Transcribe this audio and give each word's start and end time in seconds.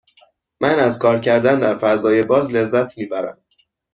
من 0.61 0.79
از 0.79 0.99
کار 0.99 1.19
کردن 1.19 1.59
در 1.59 1.77
فضای 1.77 2.23
باز 2.23 2.53
لذت 2.53 2.97
می 2.97 3.05
برم. 3.05 3.37